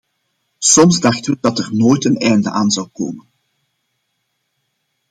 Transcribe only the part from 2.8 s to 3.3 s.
komen.